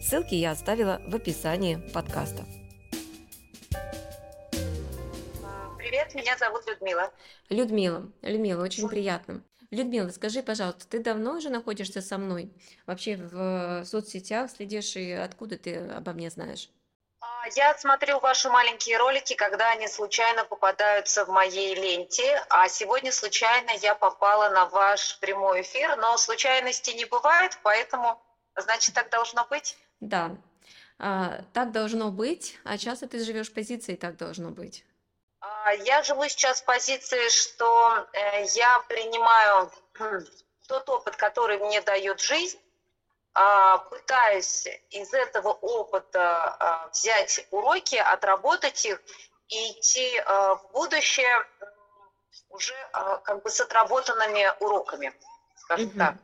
Ссылки 0.00 0.34
я 0.34 0.52
оставила 0.52 1.02
в 1.06 1.14
описании 1.14 1.76
подкаста. 1.92 2.44
Привет, 5.76 6.14
меня 6.14 6.38
зовут 6.38 6.66
Людмила. 6.66 7.12
Людмила, 7.50 8.10
Людмила, 8.22 8.62
очень 8.64 8.88
приятно. 8.88 9.42
Людмила, 9.70 10.08
скажи, 10.08 10.42
пожалуйста, 10.42 10.88
ты 10.88 11.00
давно 11.00 11.34
уже 11.34 11.50
находишься 11.50 12.00
со 12.00 12.16
мной? 12.16 12.50
Вообще 12.86 13.16
в 13.16 13.84
соцсетях 13.84 14.50
следишь 14.50 14.96
и 14.96 15.12
откуда 15.12 15.58
ты 15.58 15.76
обо 15.76 16.12
мне 16.12 16.30
знаешь? 16.30 16.70
А, 17.20 17.46
я 17.54 17.76
смотрю 17.76 18.20
ваши 18.20 18.48
маленькие 18.48 18.96
ролики, 18.96 19.34
когда 19.34 19.70
они 19.72 19.86
случайно 19.86 20.44
попадаются 20.44 21.26
в 21.26 21.28
моей 21.28 21.74
ленте, 21.74 22.42
а 22.48 22.70
сегодня 22.70 23.12
случайно 23.12 23.70
я 23.82 23.94
попала 23.94 24.48
на 24.48 24.64
ваш 24.64 25.18
прямой 25.20 25.60
эфир, 25.60 25.96
но 25.96 26.16
случайности 26.16 26.90
не 26.92 27.04
бывает, 27.04 27.58
поэтому, 27.62 28.18
значит, 28.56 28.94
так 28.94 29.10
должно 29.10 29.46
быть? 29.50 29.76
Да, 30.00 30.36
а, 31.02 31.42
так 31.54 31.72
должно 31.72 32.10
быть, 32.10 32.58
а 32.64 32.76
часто 32.76 33.08
ты 33.08 33.24
живешь 33.24 33.50
в 33.50 33.54
позиции 33.54 33.96
«так 33.96 34.16
должно 34.18 34.50
быть». 34.50 34.84
А, 35.40 35.72
я 35.72 36.02
живу 36.02 36.28
сейчас 36.28 36.60
в 36.60 36.66
позиции, 36.66 37.30
что 37.30 38.06
э, 38.12 38.44
я 38.54 38.80
принимаю 38.88 39.70
хм, 39.94 40.20
тот 40.68 40.88
опыт, 40.90 41.16
который 41.16 41.58
мне 41.58 41.80
дает 41.80 42.20
жизнь, 42.20 42.58
а, 43.32 43.78
пытаюсь 43.78 44.66
из 44.90 45.14
этого 45.14 45.52
опыта 45.52 46.90
взять 46.92 47.46
уроки, 47.50 47.96
отработать 47.96 48.84
их 48.84 49.00
и 49.48 49.70
идти 49.72 50.20
в 50.26 50.70
будущее 50.72 51.46
уже 52.50 52.74
как 52.92 53.42
бы 53.42 53.48
с 53.48 53.60
отработанными 53.60 54.52
уроками, 54.60 55.14
скажем 55.56 55.88
угу. 55.88 55.98
так. 55.98 56.14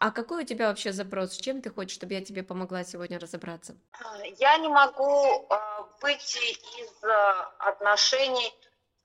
А 0.00 0.10
какой 0.10 0.44
у 0.44 0.46
тебя 0.46 0.68
вообще 0.68 0.92
запрос? 0.94 1.36
Чем 1.36 1.60
ты 1.60 1.68
хочешь, 1.68 1.94
чтобы 1.94 2.14
я 2.14 2.24
тебе 2.24 2.42
помогла 2.42 2.84
сегодня 2.84 3.18
разобраться? 3.18 3.76
Я 4.38 4.56
не 4.56 4.68
могу 4.68 5.46
а, 5.50 5.86
выйти 6.00 6.52
из 6.80 7.04
а, 7.04 7.52
отношений 7.58 8.50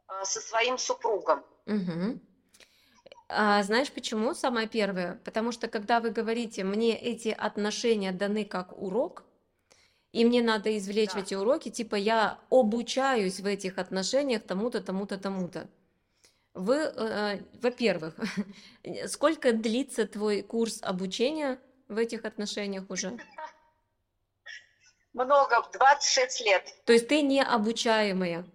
а, 0.07 0.23
со 0.23 0.39
своим 0.39 0.77
супругом. 0.77 1.43
Угу. 1.65 2.21
А 3.27 3.61
знаешь 3.63 3.91
почему? 3.91 4.33
Самое 4.33 4.69
первое. 4.69 5.19
Потому 5.25 5.51
что 5.51 5.67
когда 5.67 5.99
вы 5.99 6.11
говорите, 6.11 6.63
мне 6.63 6.97
эти 6.97 7.27
отношения 7.27 8.13
даны 8.13 8.45
как 8.45 8.81
урок, 8.81 9.25
и 10.13 10.23
мне 10.23 10.41
надо 10.41 10.77
извлечь 10.77 11.11
да. 11.11 11.19
эти 11.19 11.33
уроки, 11.33 11.69
типа 11.69 11.95
я 11.95 12.39
обучаюсь 12.49 13.41
в 13.41 13.45
этих 13.45 13.79
отношениях 13.79 14.43
тому-то, 14.43 14.79
тому-то, 14.79 15.17
тому-то. 15.17 15.67
Вы, 16.55 16.75
э, 16.77 17.39
во-первых, 17.61 18.15
сколько 19.07 19.51
длится 19.51 20.07
твой 20.07 20.41
курс 20.41 20.79
обучения 20.81 21.59
в 21.89 21.97
этих 21.97 22.23
отношениях 22.23 22.85
уже? 22.89 23.17
Много, 25.11 25.67
26 25.73 26.45
лет. 26.45 26.73
То 26.85 26.93
есть 26.93 27.09
ты 27.09 27.21
не 27.21 27.43
обучаемая? 27.43 28.45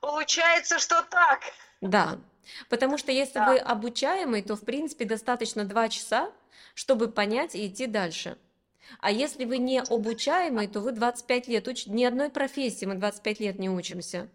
Получается, 0.00 0.78
что 0.78 1.02
так. 1.02 1.40
Да, 1.80 2.20
потому 2.68 2.96
что 2.96 3.10
если 3.10 3.40
да. 3.40 3.46
вы 3.46 3.58
обучаемый, 3.58 4.42
то 4.42 4.54
в 4.54 4.64
принципе 4.64 5.04
достаточно 5.04 5.64
2 5.64 5.88
часа, 5.88 6.32
чтобы 6.74 7.08
понять 7.08 7.56
и 7.56 7.66
идти 7.66 7.86
дальше. 7.86 8.38
А 9.00 9.10
если 9.10 9.44
вы 9.44 9.58
не 9.58 9.80
обучаемый, 9.80 10.68
то 10.68 10.80
вы 10.80 10.92
25 10.92 11.48
лет 11.48 11.66
учите. 11.66 11.90
Ни 11.90 12.04
одной 12.04 12.30
профессии 12.30 12.84
мы 12.84 12.94
25 12.94 13.40
лет 13.40 13.58
не 13.58 13.68
учимся 13.68 14.28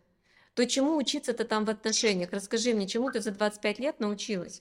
то 0.58 0.66
чему 0.66 0.98
учиться-то 0.98 1.46
там 1.46 1.66
в 1.66 1.70
отношениях? 1.70 2.32
Расскажи 2.32 2.74
мне, 2.74 2.88
чему 2.88 3.12
ты 3.12 3.22
за 3.22 3.30
25 3.30 3.78
лет 3.78 4.00
научилась? 4.00 4.60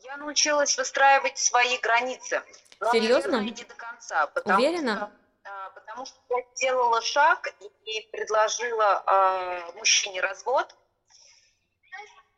Я 0.00 0.16
научилась 0.16 0.78
выстраивать 0.78 1.36
свои 1.36 1.76
границы. 1.78 2.42
Но, 2.80 2.90
Серьезно? 2.90 3.32
Наверное, 3.32 3.54
не 3.54 3.64
до 3.64 3.74
конца. 3.74 4.26
Потому 4.28 4.58
Уверена? 4.58 4.96
Что, 4.96 5.10
а, 5.44 5.70
потому 5.70 6.06
что 6.06 6.16
я 6.30 6.42
сделала 6.54 7.02
шаг 7.02 7.52
и 7.84 8.08
предложила 8.12 9.04
э, 9.06 9.76
мужчине 9.76 10.22
развод. 10.22 10.74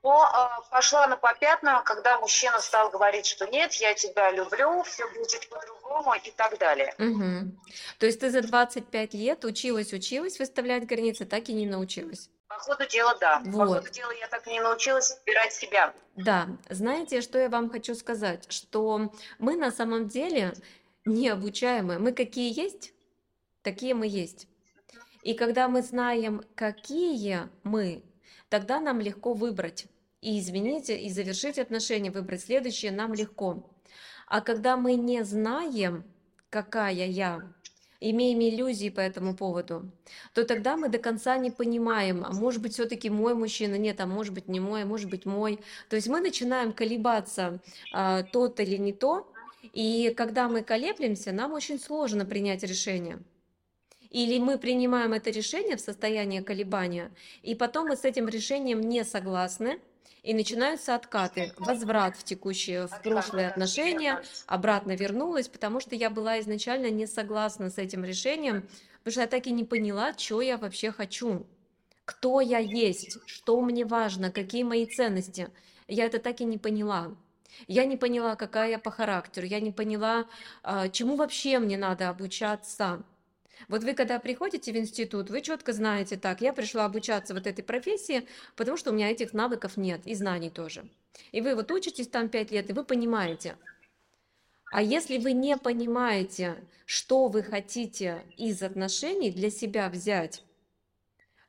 Но 0.02 0.24
э, 0.26 0.70
пошла 0.72 1.06
на 1.06 1.16
попятную, 1.16 1.84
когда 1.84 2.18
мужчина 2.18 2.58
стал 2.58 2.90
говорить, 2.90 3.26
что 3.26 3.46
нет, 3.46 3.74
я 3.74 3.94
тебя 3.94 4.32
люблю, 4.32 4.82
все 4.82 5.08
будет 5.14 5.48
по-другому 5.50 6.14
и 6.14 6.32
так 6.32 6.58
далее. 6.58 6.92
Угу. 6.98 7.60
То 8.00 8.06
есть 8.06 8.18
ты 8.18 8.30
за 8.30 8.42
25 8.42 9.14
лет 9.14 9.44
училась, 9.44 9.92
училась 9.92 10.40
выставлять 10.40 10.84
границы, 10.84 11.26
так 11.26 11.48
и 11.48 11.52
не 11.52 11.66
научилась? 11.66 12.28
По 12.56 12.62
ходу 12.62 12.88
дела, 12.88 13.16
да. 13.20 13.42
Вот. 13.44 13.68
По 13.68 13.74
ходу 13.74 13.90
дела 13.92 14.12
я 14.12 14.28
так 14.28 14.46
и 14.46 14.50
не 14.50 14.60
научилась 14.60 15.10
избирать 15.10 15.52
себя. 15.52 15.94
Да, 16.16 16.48
знаете, 16.70 17.20
что 17.20 17.38
я 17.38 17.48
вам 17.48 17.70
хочу 17.70 17.94
сказать? 17.94 18.50
Что 18.50 19.12
мы 19.38 19.56
на 19.56 19.70
самом 19.70 20.08
деле 20.08 20.54
необучаемые. 21.04 21.98
Мы 21.98 22.12
какие 22.12 22.58
есть, 22.58 22.94
такие 23.62 23.94
мы 23.94 24.06
есть. 24.06 24.48
И 25.22 25.34
когда 25.34 25.68
мы 25.68 25.82
знаем, 25.82 26.42
какие 26.54 27.48
мы, 27.62 28.02
тогда 28.48 28.80
нам 28.80 29.00
легко 29.00 29.34
выбрать. 29.34 29.86
И 30.22 30.40
изменить, 30.40 30.88
и 30.88 31.10
завершить 31.10 31.58
отношения, 31.58 32.10
выбрать 32.10 32.42
следующее 32.42 32.90
нам 32.90 33.12
легко. 33.12 33.70
А 34.26 34.40
когда 34.40 34.76
мы 34.76 34.94
не 34.94 35.22
знаем, 35.24 36.04
какая 36.50 37.06
я, 37.06 37.42
имеем 38.00 38.40
иллюзии 38.40 38.90
по 38.90 39.00
этому 39.00 39.34
поводу, 39.34 39.90
то 40.34 40.44
тогда 40.44 40.76
мы 40.76 40.88
до 40.88 40.98
конца 40.98 41.36
не 41.38 41.50
понимаем, 41.50 42.24
а 42.24 42.32
может 42.32 42.62
быть 42.62 42.74
все-таки 42.74 43.10
мой 43.10 43.34
мужчина, 43.34 43.76
нет, 43.76 44.00
а 44.00 44.06
может 44.06 44.34
быть 44.34 44.48
не 44.48 44.60
мой, 44.60 44.82
а 44.82 44.86
может 44.86 45.10
быть 45.10 45.26
мой. 45.26 45.60
То 45.88 45.96
есть 45.96 46.08
мы 46.08 46.20
начинаем 46.20 46.72
колебаться, 46.72 47.60
а, 47.92 48.22
тот 48.22 48.60
или 48.60 48.76
не 48.76 48.92
то, 48.92 49.30
и 49.72 50.14
когда 50.16 50.48
мы 50.48 50.62
колеблемся, 50.62 51.32
нам 51.32 51.52
очень 51.52 51.78
сложно 51.78 52.24
принять 52.24 52.62
решение. 52.62 53.18
Или 54.10 54.38
мы 54.38 54.58
принимаем 54.58 55.12
это 55.12 55.30
решение 55.30 55.76
в 55.76 55.80
состоянии 55.80 56.40
колебания, 56.40 57.10
и 57.42 57.54
потом 57.54 57.88
мы 57.88 57.96
с 57.96 58.04
этим 58.04 58.28
решением 58.28 58.80
не 58.80 59.04
согласны, 59.04 59.80
и 60.22 60.34
начинаются 60.34 60.94
откаты, 60.94 61.52
возврат 61.56 62.16
в 62.16 62.24
текущие, 62.24 62.86
в 62.86 63.02
прошлые 63.02 63.48
отношения, 63.48 64.22
обратно 64.46 64.96
вернулась, 64.96 65.48
потому 65.48 65.80
что 65.80 65.94
я 65.94 66.10
была 66.10 66.40
изначально 66.40 66.90
не 66.90 67.06
согласна 67.06 67.70
с 67.70 67.78
этим 67.78 68.04
решением, 68.04 68.68
потому 68.98 69.12
что 69.12 69.20
я 69.20 69.26
так 69.26 69.46
и 69.46 69.52
не 69.52 69.64
поняла, 69.64 70.14
что 70.16 70.40
я 70.40 70.56
вообще 70.56 70.90
хочу, 70.90 71.46
кто 72.04 72.40
я 72.40 72.58
есть, 72.58 73.18
что 73.26 73.60
мне 73.60 73.84
важно, 73.84 74.30
какие 74.32 74.62
мои 74.62 74.86
ценности. 74.86 75.48
Я 75.86 76.06
это 76.06 76.18
так 76.18 76.40
и 76.40 76.44
не 76.44 76.58
поняла. 76.58 77.14
Я 77.68 77.84
не 77.84 77.96
поняла, 77.96 78.36
какая 78.36 78.70
я 78.70 78.78
по 78.78 78.90
характеру, 78.90 79.46
я 79.46 79.60
не 79.60 79.72
поняла, 79.72 80.26
а, 80.62 80.88
чему 80.88 81.16
вообще 81.16 81.58
мне 81.58 81.78
надо 81.78 82.08
обучаться. 82.08 83.02
Вот 83.68 83.82
вы, 83.82 83.94
когда 83.94 84.18
приходите 84.18 84.72
в 84.72 84.76
институт, 84.76 85.30
вы 85.30 85.40
четко 85.40 85.72
знаете, 85.72 86.16
так, 86.16 86.40
я 86.40 86.52
пришла 86.52 86.84
обучаться 86.84 87.34
вот 87.34 87.46
этой 87.46 87.62
профессии, 87.62 88.26
потому 88.54 88.76
что 88.76 88.90
у 88.90 88.94
меня 88.94 89.10
этих 89.10 89.32
навыков 89.32 89.76
нет, 89.76 90.02
и 90.04 90.14
знаний 90.14 90.50
тоже. 90.50 90.88
И 91.32 91.40
вы 91.40 91.54
вот 91.54 91.70
учитесь 91.70 92.08
там 92.08 92.28
пять 92.28 92.50
лет, 92.50 92.70
и 92.70 92.72
вы 92.72 92.84
понимаете. 92.84 93.56
А 94.72 94.82
если 94.82 95.18
вы 95.18 95.32
не 95.32 95.56
понимаете, 95.56 96.56
что 96.84 97.28
вы 97.28 97.42
хотите 97.42 98.22
из 98.36 98.62
отношений 98.62 99.30
для 99.30 99.50
себя 99.50 99.88
взять, 99.88 100.42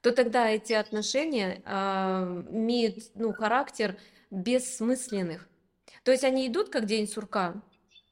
то 0.01 0.11
тогда 0.11 0.49
эти 0.49 0.73
отношения 0.73 1.61
э, 1.65 2.43
имеют 2.51 2.97
ну, 3.15 3.33
характер 3.33 3.97
бессмысленных. 4.29 5.47
То 6.03 6.11
есть 6.11 6.23
они 6.23 6.47
идут 6.47 6.69
как 6.69 6.85
день 6.85 7.07
сурка, 7.07 7.61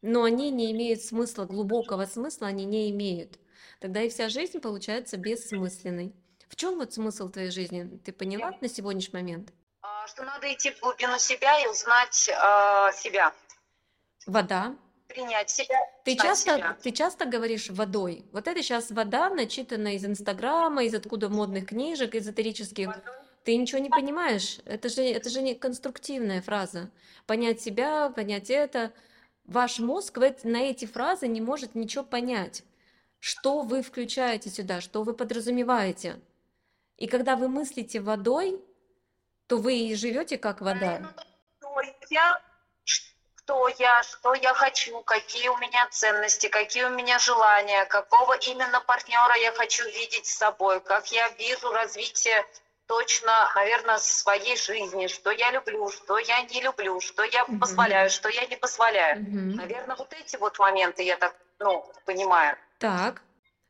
но 0.01 0.23
они 0.23 0.51
не 0.51 0.71
имеют 0.71 1.01
смысла, 1.01 1.45
глубокого 1.45 2.05
смысла 2.05 2.47
они 2.47 2.65
не 2.65 2.89
имеют 2.91 3.39
тогда 3.79 4.01
и 4.01 4.09
вся 4.09 4.29
жизнь 4.29 4.59
получается 4.59 5.17
бессмысленной. 5.17 6.13
В 6.49 6.55
чем 6.55 6.77
вот 6.77 6.93
смысл 6.93 7.29
твоей 7.29 7.51
жизни? 7.51 7.99
Ты 8.03 8.11
поняла 8.13 8.53
на 8.61 8.69
сегодняшний 8.69 9.19
момент? 9.19 9.51
А, 9.81 10.07
что 10.07 10.23
надо 10.23 10.51
идти 10.53 10.71
в 10.71 10.79
глубину 10.79 11.17
себя 11.17 11.59
и 11.63 11.67
узнать 11.67 12.29
э, 12.29 12.91
себя. 12.93 13.33
Вода. 14.25 14.75
Принять 15.07 15.49
себя. 15.49 15.77
Ты 16.03 16.15
часто, 16.15 16.55
себя. 16.55 16.77
ты 16.81 16.91
часто 16.91 17.25
говоришь 17.25 17.69
водой. 17.69 18.25
Вот 18.31 18.47
это 18.47 18.61
сейчас 18.63 18.91
вода, 18.91 19.29
начитанная 19.29 19.93
из 19.93 20.05
Инстаграма, 20.05 20.83
из 20.83 20.95
откуда 20.95 21.29
модных 21.29 21.67
книжек, 21.67 22.15
эзотерических. 22.15 22.87
Водой. 22.87 23.13
Ты 23.43 23.55
ничего 23.57 23.79
не 23.79 23.89
понимаешь. 23.89 24.57
Это 24.65 24.89
же, 24.89 25.03
это 25.03 25.29
же 25.29 25.43
не 25.43 25.53
конструктивная 25.53 26.41
фраза. 26.41 26.89
Понять 27.27 27.61
себя, 27.61 28.09
понять 28.09 28.49
это. 28.49 28.91
Ваш 29.45 29.77
мозг 29.77 30.17
на 30.43 30.57
эти 30.63 30.85
фразы 30.85 31.27
не 31.27 31.41
может 31.41 31.75
ничего 31.75 32.03
понять. 32.03 32.63
Что 33.25 33.61
вы 33.61 33.81
включаете 33.81 34.51
сюда, 34.51 34.81
что 34.81 35.01
вы 35.01 35.15
подразумеваете. 35.15 36.21
И 36.97 37.07
когда 37.07 37.35
вы 37.35 37.47
мыслите 37.47 37.99
водой, 37.99 38.63
то 39.47 39.57
вы 39.57 39.79
и 39.79 39.95
живете 39.95 40.37
как 40.37 40.61
вода. 40.61 41.11
Кто 41.57 41.81
я, 42.11 42.39
кто 43.37 43.67
я, 43.79 44.03
что 44.03 44.35
я 44.35 44.53
хочу, 44.53 45.01
какие 45.01 45.47
у 45.47 45.57
меня 45.57 45.87
ценности, 45.89 46.49
какие 46.49 46.83
у 46.83 46.91
меня 46.91 47.17
желания, 47.17 47.85
какого 47.85 48.37
именно 48.37 48.79
партнера 48.81 49.35
я 49.37 49.51
хочу 49.53 49.85
видеть 49.85 50.27
с 50.27 50.37
собой, 50.37 50.79
как 50.81 51.11
я 51.11 51.27
вижу 51.29 51.71
развитие 51.71 52.45
точно, 52.87 53.51
наверное, 53.55 53.97
своей 53.97 54.57
жизни, 54.57 55.07
что 55.07 55.31
я 55.31 55.51
люблю, 55.51 55.89
что 55.89 56.17
я 56.17 56.41
не 56.43 56.61
люблю, 56.61 56.99
что 56.99 57.23
я 57.23 57.45
Мгм. 57.45 57.59
позволяю, 57.59 58.09
что 58.09 58.29
я 58.29 58.45
не 58.45 58.55
позволяю. 58.55 59.21
Мгм. 59.21 59.55
Наверное, 59.55 59.95
вот 59.95 60.13
эти 60.13 60.37
вот 60.37 60.59
моменты 60.59 61.03
я 61.03 61.17
так, 61.17 61.35
ну, 61.59 61.85
понимаю. 62.05 62.57
Так. 62.79 63.21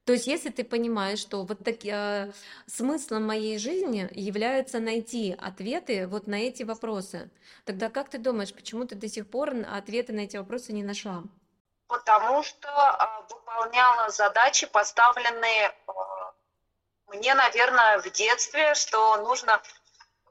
То 0.06 0.14
есть, 0.14 0.28
если 0.28 0.50
ты 0.50 0.64
понимаешь, 0.64 1.18
что 1.18 1.44
вот 1.44 1.64
так, 1.64 1.84
э, 1.84 2.32
смыслом 2.68 3.26
моей 3.26 3.58
жизни 3.58 4.08
является 4.12 4.80
найти 4.80 5.36
ответы 5.42 6.06
вот 6.08 6.28
на 6.28 6.36
эти 6.36 6.62
вопросы, 6.62 7.32
тогда 7.66 7.90
как 7.90 8.10
ты 8.10 8.20
думаешь, 8.20 8.54
почему 8.54 8.86
ты 8.86 8.94
до 8.94 9.08
сих 9.08 9.28
пор 9.28 9.56
ответы 9.72 10.14
на 10.14 10.22
эти 10.22 10.38
вопросы 10.38 10.74
не 10.74 10.84
нашла? 10.84 11.24
Потому 11.88 12.44
что 12.44 12.68
а, 12.70 13.26
выполняла 13.30 14.10
задачи, 14.10 14.68
поставленные 14.68 15.74
а, 15.88 16.34
мне, 17.08 17.34
наверное, 17.36 18.00
в 18.02 18.12
детстве, 18.12 18.74
что 18.76 19.18
нужно 19.24 19.62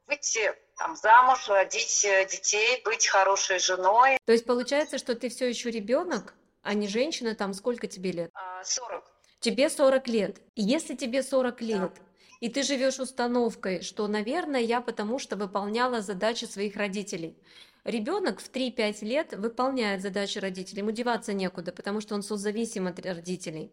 выйти 0.06 0.52
там, 0.76 0.96
замуж, 0.96 1.48
родить 1.48 2.04
э, 2.04 2.26
детей, 2.26 2.82
быть 2.84 3.06
хорошей 3.06 3.58
женой. 3.58 4.18
То 4.24 4.32
есть 4.32 4.44
получается, 4.44 4.98
что 4.98 5.14
ты 5.14 5.28
все 5.28 5.48
еще 5.48 5.70
ребенок, 5.70 6.34
а 6.62 6.74
не 6.74 6.88
женщина, 6.88 7.34
там 7.34 7.54
сколько 7.54 7.86
тебе 7.86 8.12
лет? 8.12 8.30
А, 8.34 8.62
40. 8.64 9.04
Тебе 9.40 9.70
40 9.70 10.08
лет. 10.08 10.38
И 10.54 10.62
если 10.62 10.94
тебе 10.94 11.22
40 11.22 11.58
Да. 11.60 11.64
лет, 11.64 11.92
и 12.40 12.48
ты 12.48 12.62
живешь 12.62 12.98
установкой, 12.98 13.82
что, 13.82 14.06
наверное, 14.06 14.60
я 14.60 14.80
потому 14.80 15.18
что 15.18 15.36
выполняла 15.36 16.00
задачи 16.02 16.44
своих 16.44 16.76
родителей. 16.76 17.38
Ребенок 17.84 18.40
в 18.40 18.50
3-5 18.50 19.02
лет 19.04 19.34
выполняет 19.34 20.02
задачи 20.02 20.38
родителей, 20.38 20.80
ему 20.80 20.90
деваться 20.90 21.32
некуда, 21.34 21.72
потому 21.72 22.00
что 22.00 22.14
он 22.14 22.22
созависим 22.22 22.86
от 22.86 22.98
родителей. 23.04 23.70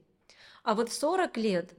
А 0.64 0.76
вот 0.76 0.90
в 0.90 0.94
40 0.94 1.38
лет 1.38 1.72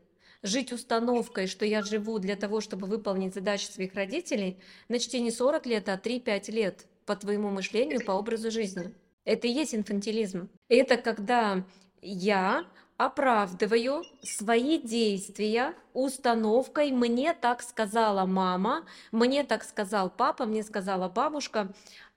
жить 0.43 0.73
установкой, 0.73 1.47
что 1.47 1.65
я 1.65 1.83
живу 1.83 2.19
для 2.19 2.37
того, 2.37 2.61
чтобы 2.61 2.87
выполнить 2.87 3.35
задачи 3.35 3.67
своих 3.67 3.95
родителей, 3.95 4.59
значит, 4.89 5.11
тебе 5.11 5.23
не 5.23 5.31
40 5.31 5.67
лет, 5.67 5.89
а 5.89 5.97
3-5 5.97 6.51
лет 6.51 6.87
по 7.07 7.17
твоему 7.17 7.51
мышлению, 7.51 8.05
по 8.05 8.13
образу 8.13 8.51
жизни. 8.51 8.93
Это 9.25 9.47
и 9.47 9.53
есть 9.53 9.75
инфантилизм. 9.75 10.49
Это 10.69 10.97
когда 10.97 11.65
я 12.01 12.67
оправдываю 12.97 14.05
свои 14.23 14.79
действия 14.79 15.75
установкой 15.93 16.91
«мне 16.91 17.35
так 17.35 17.63
сказала 17.63 18.27
мама», 18.27 18.85
«мне 19.11 19.45
так 19.45 19.65
сказал 19.65 20.11
папа», 20.11 20.45
«мне 20.45 20.63
сказала 20.63 21.09
бабушка». 21.09 21.73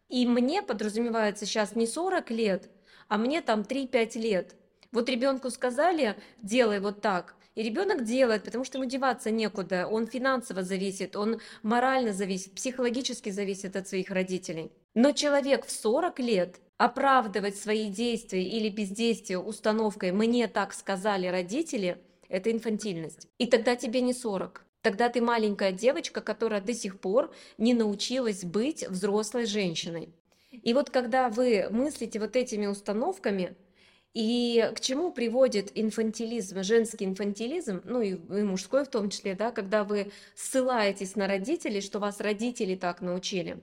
И 0.10 0.28
мне 0.28 0.62
подразумевается 0.62 1.46
сейчас 1.46 1.76
не 1.76 1.88
40 1.88 2.30
лет, 2.30 2.70
а 3.08 3.18
мне 3.18 3.42
там 3.42 3.62
3-5 3.62 4.20
лет. 4.20 4.56
Вот 4.92 5.10
ребенку 5.10 5.50
сказали 5.50 6.16
«делай 6.42 6.80
вот 6.80 7.02
так», 7.02 7.35
и 7.56 7.64
ребенок 7.64 8.04
делает, 8.04 8.44
потому 8.44 8.64
что 8.64 8.78
ему 8.78 8.88
деваться 8.88 9.32
некуда. 9.32 9.88
Он 9.88 10.08
финансово 10.08 10.62
зависит, 10.62 11.16
он 11.16 11.40
морально 11.64 12.14
зависит, 12.14 12.54
психологически 12.54 13.30
зависит 13.30 13.76
от 13.76 13.88
своих 13.88 14.12
родителей. 14.12 14.72
Но 14.94 15.14
человек 15.14 15.66
в 15.66 15.72
40 15.72 16.20
лет 16.20 16.60
оправдывать 16.78 17.56
свои 17.56 17.90
действия 17.90 18.44
или 18.44 18.70
бездействие 18.70 19.40
установкой 19.40 20.12
«мне 20.12 20.48
так 20.48 20.74
сказали 20.74 21.28
родители»– 21.28 21.98
это 22.30 22.52
инфантильность. 22.52 23.28
И 23.38 23.48
тогда 23.48 23.76
тебе 23.76 24.02
не 24.02 24.14
40. 24.14 24.66
Тогда 24.82 25.10
ты 25.10 25.22
маленькая 25.22 25.72
девочка, 25.72 26.22
которая 26.22 26.62
до 26.62 26.74
сих 26.74 27.00
пор 27.00 27.34
не 27.58 27.74
научилась 27.74 28.44
быть 28.44 28.88
взрослой 28.88 29.46
женщиной. 29.46 30.10
И 30.52 30.74
вот 30.74 30.90
когда 30.90 31.30
вы 31.30 31.68
мыслите 31.70 32.20
вот 32.20 32.36
этими 32.36 32.68
установками, 32.68 33.56
и 34.16 34.72
к 34.74 34.80
чему 34.80 35.12
приводит 35.12 35.72
инфантилизм, 35.76 36.64
женский 36.64 37.04
инфантилизм, 37.04 37.82
ну 37.84 38.02
и, 38.02 38.12
и 38.12 38.44
мужской 38.44 38.86
в 38.86 38.88
том 38.88 39.10
числе, 39.10 39.36
да, 39.36 39.52
когда 39.52 39.84
вы 39.84 40.10
ссылаетесь 40.36 41.18
на 41.18 41.28
родителей, 41.28 41.82
что 41.82 42.00
вас 42.00 42.22
родители 42.22 42.76
так 42.76 43.02
научили. 43.02 43.58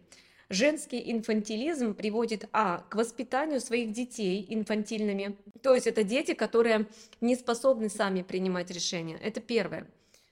Женский 0.50 1.10
инфантилизм 1.10 1.94
приводит, 1.94 2.50
а, 2.52 2.84
к 2.90 2.96
воспитанию 2.96 3.62
своих 3.62 3.92
детей 3.92 4.44
инфантильными, 4.46 5.38
то 5.62 5.74
есть 5.74 5.86
это 5.86 6.04
дети, 6.04 6.34
которые 6.34 6.86
не 7.22 7.34
способны 7.34 7.88
сами 7.88 8.20
принимать 8.20 8.70
решения, 8.70 9.18
это 9.22 9.40
первое. 9.40 9.86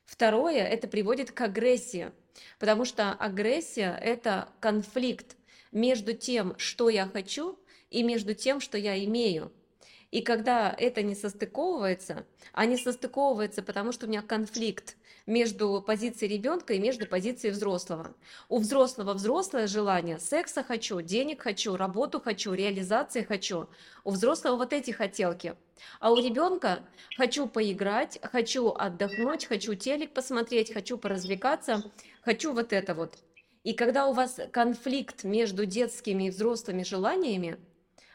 Второе, 0.05 0.67
это 0.67 0.87
приводит 0.87 1.31
к 1.31 1.41
агрессии, 1.41 2.11
потому 2.59 2.85
что 2.85 3.13
агрессия– 3.13 3.99
это 4.03 4.51
конфликт 4.61 5.39
между 5.73 6.13
тем, 6.13 6.59
что 6.59 6.91
я 6.91 7.07
хочу, 7.07 7.59
и 7.91 8.03
между 8.03 8.35
тем, 8.35 8.61
что 8.61 8.79
я 8.79 9.03
имею. 9.05 9.51
И 10.11 10.23
когда 10.23 10.75
это 10.77 11.03
не 11.03 11.15
состыковывается, 11.15 12.27
а 12.53 12.67
не 12.67 12.77
состыковывается, 12.77 13.63
потому 13.63 13.93
что 13.93 14.07
у 14.07 14.09
меня 14.09 14.23
конфликт 14.23 14.97
между 15.27 15.83
позицией 15.87 16.33
ребенка 16.37 16.75
и 16.75 16.81
между 16.81 17.07
позицией 17.07 17.53
взрослого. 17.53 18.15
У 18.49 18.59
взрослого 18.59 19.15
взрослое 19.15 19.69
желание, 19.69 20.19
секса 20.19 20.65
хочу, 20.65 21.01
денег 21.01 21.43
хочу, 21.43 21.77
работу 21.77 22.21
хочу, 22.21 22.53
реализации 22.53 23.23
хочу. 23.23 23.69
У 24.03 24.11
взрослого 24.11 24.57
вот 24.57 24.73
эти 24.73 24.91
хотелки. 24.91 25.55
А 26.01 26.11
у 26.11 26.17
ребенка 26.17 26.81
хочу 27.17 27.47
поиграть, 27.47 28.19
хочу 28.23 28.71
отдохнуть, 28.71 29.47
хочу 29.47 29.75
телек 29.75 30.13
посмотреть, 30.13 30.73
хочу 30.73 30.99
поразвлекаться, 30.99 31.85
хочу 32.23 32.53
вот 32.53 32.73
это 32.73 32.95
вот. 32.95 33.17
И 33.63 33.75
когда 33.75 34.09
у 34.09 34.13
вас 34.13 34.41
конфликт 34.53 35.23
между 35.23 35.67
детскими 35.67 36.25
и 36.25 36.31
взрослыми 36.31 36.83
желаниями, 36.83 37.59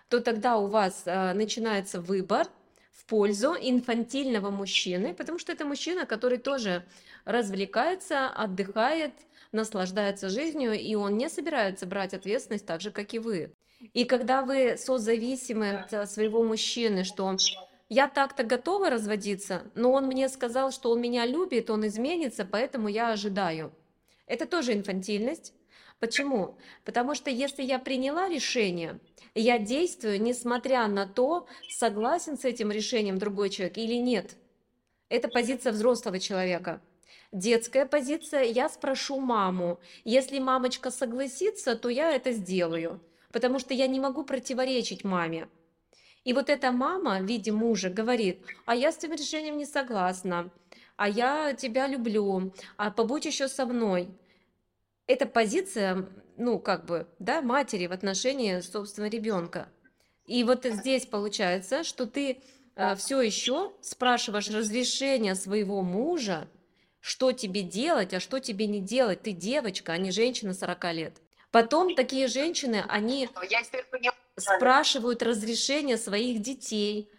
то 0.10 0.20
тогда 0.22 0.58
у 0.58 0.68
вас 0.68 1.04
э, 1.06 1.34
начинается 1.34 2.00
выбор 2.02 2.48
в 2.92 3.06
пользу 3.06 3.56
инфантильного 3.60 4.50
мужчины, 4.50 5.14
потому 5.14 5.40
что 5.40 5.52
это 5.52 5.66
мужчина, 5.66 6.06
который 6.06 6.38
тоже 6.38 6.86
развлекается, 7.26 8.30
отдыхает, 8.30 9.14
наслаждается 9.52 10.30
жизнью, 10.30 10.74
и 10.74 10.96
он 10.96 11.18
не 11.18 11.30
собирается 11.30 11.86
брать 11.86 12.14
ответственность 12.14 12.66
так 12.66 12.82
же, 12.82 12.92
как 12.92 13.14
и 13.14 13.20
вы. 13.20 13.54
И 13.94 14.06
когда 14.06 14.42
вы 14.44 14.78
созависимы 14.78 15.72
от 15.72 15.94
э, 15.94 16.06
своего 16.06 16.44
мужчины, 16.44 17.04
что 17.04 17.36
я 17.90 18.08
так-то 18.08 18.44
готова 18.44 18.90
разводиться, 18.90 19.64
но 19.76 19.92
он 19.92 20.06
мне 20.06 20.30
сказал, 20.30 20.72
что 20.72 20.92
он 20.92 21.02
меня 21.02 21.26
любит, 21.26 21.70
он 21.70 21.86
изменится, 21.86 22.46
поэтому 22.46 22.88
я 22.88 23.10
ожидаю. 23.12 23.72
Это 24.28 24.46
тоже 24.46 24.74
инфантильность. 24.74 25.54
Почему? 26.00 26.58
Потому 26.84 27.16
что 27.16 27.30
если 27.30 27.64
я 27.64 27.80
приняла 27.80 28.30
решение, 28.30 29.00
я 29.34 29.58
действую, 29.58 30.22
несмотря 30.22 30.88
на 30.88 31.08
то, 31.08 31.48
согласен 31.70 32.38
с 32.38 32.46
этим 32.46 32.72
решением 32.72 33.18
другой 33.18 33.50
человек 33.50 33.78
или 33.78 33.96
нет. 33.96 34.36
Это 35.10 35.28
позиция 35.28 35.72
взрослого 35.72 36.20
человека. 36.20 36.82
Детская 37.32 37.86
позиция, 37.86 38.44
я 38.44 38.70
спрошу 38.70 39.20
маму. 39.20 39.80
Если 40.04 40.40
мамочка 40.40 40.92
согласится, 40.92 41.76
то 41.76 41.90
я 41.90 42.12
это 42.12 42.32
сделаю, 42.32 43.02
потому 43.32 43.60
что 43.60 43.74
я 43.74 43.88
не 43.88 44.00
могу 44.00 44.24
противоречить 44.24 45.04
маме. 45.04 45.50
И 46.24 46.34
вот 46.34 46.50
эта 46.50 46.72
мама 46.72 47.20
в 47.20 47.26
виде 47.26 47.52
мужа 47.52 47.90
говорит, 47.90 48.42
а 48.66 48.76
я 48.76 48.92
с 48.92 48.98
этим 48.98 49.14
решением 49.14 49.58
не 49.58 49.66
согласна, 49.66 50.50
а 50.96 51.10
я 51.10 51.54
тебя 51.54 51.88
люблю, 51.88 52.54
а 52.78 52.90
побудь 52.90 53.26
еще 53.26 53.48
со 53.48 53.66
мной. 53.66 54.08
Это 55.08 55.26
позиция, 55.26 56.08
ну, 56.38 56.60
как 56.60 56.86
бы, 56.86 57.08
да, 57.20 57.42
матери 57.42 57.88
в 57.88 57.92
отношении, 57.92 58.60
собственно, 58.62 59.08
ребенка. 59.08 59.70
И 60.26 60.44
вот 60.44 60.66
здесь 60.66 61.06
получается, 61.06 61.84
что 61.84 62.08
ты 62.08 62.42
э, 62.76 62.96
все 62.96 63.22
еще 63.22 63.74
спрашиваешь 63.82 64.50
разрешение 64.50 65.36
своего 65.36 65.84
мужа, 65.84 66.48
что 67.00 67.32
тебе 67.32 67.62
делать, 67.62 68.16
а 68.16 68.20
что 68.20 68.40
тебе 68.40 68.66
не 68.66 68.80
делать. 68.80 69.22
Ты 69.22 69.32
девочка, 69.32 69.94
а 69.94 69.98
не 69.98 70.10
женщина 70.10 70.56
40 70.56 70.94
лет. 70.94 71.22
Потом 71.52 71.94
такие 71.96 72.28
женщины, 72.28 72.84
они 72.88 73.30
поняла. 73.92 74.16
спрашивают 74.36 75.22
разрешение 75.22 75.98
своих 75.98 76.42
детей. 76.42 77.12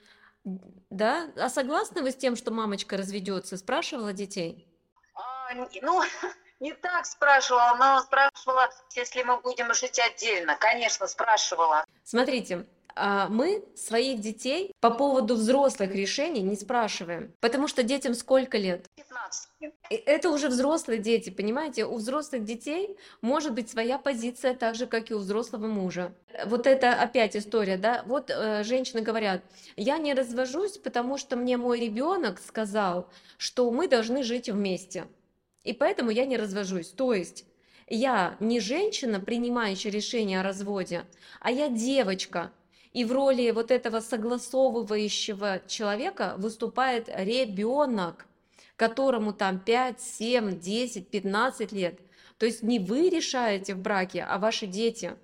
Да? 0.90 1.30
А 1.36 1.48
согласны 1.48 2.02
вы 2.02 2.10
с 2.10 2.16
тем, 2.16 2.34
что 2.34 2.50
мамочка 2.50 2.96
разведется? 2.96 3.56
Спрашивала 3.56 4.12
детей? 4.12 4.66
А, 5.14 5.54
ну, 5.80 6.02
не 6.60 6.72
так 6.72 7.06
спрашивала, 7.06 7.76
но 7.78 8.00
спрашивала, 8.00 8.70
если 8.94 9.22
мы 9.22 9.38
будем 9.40 9.72
жить 9.74 9.98
отдельно. 9.98 10.56
Конечно, 10.56 11.06
спрашивала. 11.06 11.84
Смотрите, 12.04 12.66
А 12.98 13.28
мы 13.28 13.62
своих 13.76 14.20
детей 14.20 14.72
по 14.80 14.90
поводу 14.90 15.34
взрослых 15.34 15.94
решений 15.94 16.40
не 16.40 16.56
спрашиваем, 16.56 17.30
потому 17.40 17.68
что 17.68 17.82
детям 17.82 18.14
сколько 18.14 18.56
лет? 18.56 18.86
15. 18.96 19.50
Это 19.90 20.30
уже 20.30 20.48
взрослые 20.48 20.98
дети, 20.98 21.28
понимаете? 21.28 21.84
У 21.84 21.96
взрослых 21.96 22.42
детей 22.44 22.96
может 23.20 23.52
быть 23.52 23.68
своя 23.68 23.98
позиция, 23.98 24.54
так 24.54 24.74
же, 24.76 24.86
как 24.86 25.10
и 25.10 25.14
у 25.14 25.18
взрослого 25.18 25.66
мужа. 25.66 26.14
Вот 26.46 26.66
это 26.66 26.94
опять 26.94 27.36
история, 27.36 27.76
да? 27.76 28.02
Вот 28.06 28.30
э, 28.30 28.64
женщины 28.64 29.02
говорят, 29.02 29.42
я 29.76 29.98
не 29.98 30.14
развожусь, 30.14 30.78
потому 30.78 31.18
что 31.18 31.36
мне 31.36 31.58
мой 31.58 31.78
ребенок 31.80 32.40
сказал, 32.40 33.10
что 33.36 33.70
мы 33.70 33.88
должны 33.88 34.22
жить 34.22 34.48
вместе, 34.48 35.06
и 35.66 35.72
поэтому 35.72 36.10
я 36.10 36.24
не 36.26 36.36
развожусь. 36.36 36.88
То 36.88 37.12
есть 37.12 37.44
я 37.88 38.36
не 38.40 38.60
женщина, 38.60 39.20
принимающая 39.20 39.90
решение 39.90 40.40
о 40.40 40.42
разводе, 40.42 41.04
а 41.40 41.50
я 41.50 41.68
девочка, 41.68 42.52
и 42.92 43.04
в 43.04 43.12
роли 43.12 43.50
вот 43.50 43.70
этого 43.70 44.00
согласовывающего 44.00 45.62
человека 45.66 46.34
выступает 46.38 47.08
ребенок, 47.08 48.26
которому 48.76 49.32
там 49.32 49.58
5, 49.58 50.00
7, 50.00 50.58
10, 50.58 51.08
15 51.08 51.72
лет. 51.72 51.98
То 52.38 52.46
есть 52.46 52.62
не 52.62 52.78
вы 52.78 53.10
решаете 53.10 53.74
в 53.74 53.78
браке, 53.78 54.22
а 54.22 54.38
ваши 54.38 54.66
дети. 54.66 55.14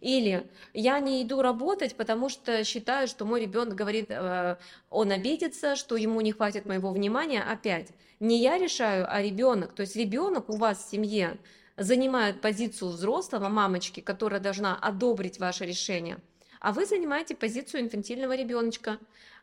Или 0.00 0.46
я 0.72 1.00
не 1.00 1.22
иду 1.22 1.42
работать, 1.42 1.96
потому 1.96 2.28
что 2.28 2.64
считаю, 2.64 3.08
что 3.08 3.24
мой 3.24 3.40
ребенок 3.40 3.74
говорит, 3.74 4.06
э, 4.10 4.56
он 4.90 5.10
обидится, 5.10 5.76
что 5.76 5.96
ему 5.96 6.20
не 6.20 6.32
хватит 6.32 6.66
моего 6.66 6.90
внимания. 6.90 7.42
Опять, 7.42 7.88
не 8.20 8.40
я 8.40 8.58
решаю, 8.58 9.06
а 9.08 9.22
ребенок. 9.22 9.74
То 9.74 9.82
есть 9.82 9.96
ребенок 9.96 10.48
у 10.48 10.56
вас 10.56 10.84
в 10.84 10.90
семье 10.90 11.38
занимает 11.76 12.40
позицию 12.40 12.90
взрослого 12.90 13.48
мамочки, 13.48 14.00
которая 14.00 14.40
должна 14.40 14.76
одобрить 14.76 15.38
ваше 15.38 15.64
решение– 15.64 16.18
а 16.60 16.72
вы 16.72 16.84
занимаете 16.86 17.36
позицию 17.36 17.82
инфантильного 17.82 18.34
ребеночка, 18.34 18.98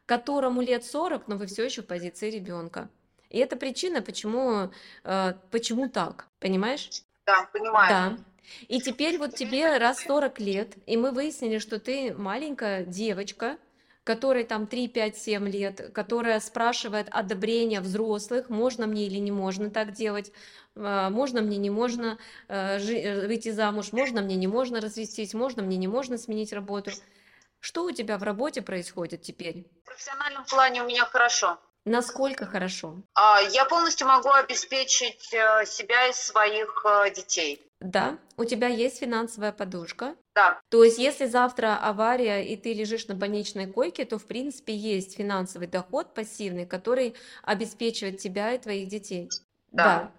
которому 0.05 0.61
лет 0.61 0.83
40, 0.83 1.27
но 1.27 1.37
вы 1.37 1.45
все 1.45 1.63
еще 1.63 1.81
в 1.81 1.87
позиции 1.87 2.29
ребенка. 2.29 2.89
И 3.29 3.39
это 3.39 3.55
причина, 3.55 4.01
почему, 4.01 4.71
э, 5.03 5.33
почему 5.49 5.89
так, 5.89 6.27
понимаешь? 6.39 6.89
Да, 7.25 7.49
понимаю. 7.53 7.89
Да. 7.89 8.17
И 8.67 8.79
теперь 8.81 9.17
вот 9.17 9.35
тебе 9.35 9.77
раз 9.77 9.99
40 10.03 10.39
лет, 10.39 10.73
и 10.85 10.97
мы 10.97 11.11
выяснили, 11.11 11.59
что 11.59 11.79
ты 11.79 12.13
маленькая 12.13 12.83
девочка, 12.83 13.57
которой 14.03 14.43
там 14.43 14.67
3, 14.67 14.89
5, 14.89 15.17
7 15.17 15.47
лет, 15.47 15.91
которая 15.93 16.39
спрашивает 16.39 17.07
одобрения 17.09 17.79
взрослых, 17.79 18.49
можно 18.49 18.85
мне 18.85 19.07
или 19.07 19.17
не 19.17 19.31
можно 19.31 19.69
так 19.69 19.93
делать, 19.93 20.31
а, 20.75 21.09
можно 21.09 21.41
мне, 21.41 21.57
не 21.57 21.69
можно 21.69 22.17
э, 22.49 22.79
э, 22.79 23.27
выйти 23.27 23.49
замуж, 23.49 23.93
можно 23.93 24.21
мне, 24.21 24.35
не 24.35 24.47
можно 24.47 24.81
развестись, 24.81 25.33
можно 25.33 25.63
мне, 25.63 25.77
не 25.77 25.87
можно 25.87 26.17
сменить 26.17 26.51
работу. 26.51 26.91
Что 27.59 27.85
у 27.85 27.91
тебя 27.91 28.17
в 28.17 28.23
работе 28.23 28.61
происходит 28.61 29.21
теперь? 29.21 29.65
В 29.83 29.85
профессиональном 29.85 30.43
плане 30.43 30.83
у 30.83 30.87
меня 30.87 31.05
хорошо. 31.05 31.59
Насколько 31.85 32.45
хорошо? 32.45 33.01
А, 33.13 33.41
я 33.41 33.65
полностью 33.65 34.07
могу 34.07 34.29
обеспечить 34.29 35.33
э, 35.33 35.65
себя 35.65 36.07
и 36.07 36.13
своих 36.13 36.85
детей. 37.13 37.61
Да, 37.81 38.17
у 38.37 38.45
тебя 38.45 38.67
есть 38.69 38.99
финансовая 38.99 39.51
подушка. 39.51 40.15
Да. 40.33 40.61
То 40.69 40.85
есть, 40.85 40.97
если 40.97 41.25
завтра 41.25 41.77
авария 41.77 42.41
и 42.41 42.55
ты 42.55 42.73
лежишь 42.73 43.07
на 43.07 43.15
больничной 43.15 43.67
койке, 43.67 44.05
то 44.05 44.17
в 44.17 44.25
принципе 44.25 44.73
есть 44.73 45.17
финансовый 45.17 45.67
доход 45.67 46.13
пассивный, 46.13 46.65
который 46.65 47.15
обеспечивает 47.41 48.19
тебя 48.19 48.53
и 48.53 48.57
твоих 48.59 48.87
детей. 48.87 49.29
Да. 49.71 49.83
Да. 49.83 50.11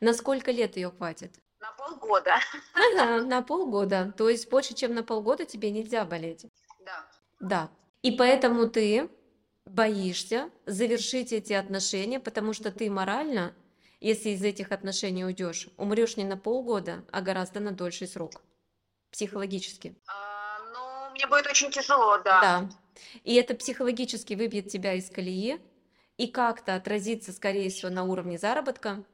На 0.00 0.14
сколько 0.14 0.50
лет 0.50 0.76
ее 0.76 0.90
хватит? 0.90 1.34
На 1.60 1.72
полгода. 1.72 2.36
Ага, 2.72 3.22
на 3.22 3.42
полгода. 3.42 4.14
То 4.16 4.30
есть 4.30 4.48
больше, 4.48 4.72
чем 4.72 4.94
на 4.94 5.02
полгода 5.02 5.44
тебе 5.44 5.70
нельзя 5.70 6.06
болеть. 6.06 6.46
Да. 6.86 7.06
Да. 7.40 7.70
И 8.00 8.12
поэтому 8.12 8.66
ты 8.66 9.10
боишься 9.70 10.50
завершить 10.66 11.32
эти 11.32 11.52
отношения, 11.52 12.20
потому 12.20 12.52
что 12.52 12.70
ты 12.70 12.90
морально 12.90 13.54
если 14.00 14.30
из 14.30 14.42
этих 14.42 14.72
отношений 14.72 15.26
уйдешь, 15.26 15.68
умрешь 15.76 16.16
не 16.16 16.24
на 16.24 16.38
полгода, 16.38 17.04
а 17.12 17.20
гораздо 17.20 17.60
на 17.60 17.72
дольший 17.72 18.08
срок. 18.08 18.40
Психологически. 19.10 19.94
А, 20.06 20.58
ну, 20.72 21.10
мне 21.10 21.26
будет 21.26 21.46
очень 21.46 21.70
тяжело, 21.70 22.16
да. 22.18 22.40
Да. 22.40 22.70
И 23.24 23.34
это 23.34 23.54
психологически 23.54 24.34
выбьет 24.34 24.68
тебя 24.68 24.94
из 24.94 25.10
колеи 25.10 25.60
и 26.16 26.28
как-то 26.28 26.76
отразится, 26.76 27.32
скорее 27.32 27.68
всего, 27.68 27.90
на 27.90 28.04
уровне 28.04 28.38
заработка. 28.38 29.04